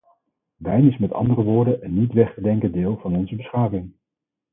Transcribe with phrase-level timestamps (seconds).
[0.55, 3.93] Wijn is met andere woorden een niet weg te denken deel van onze beschaving.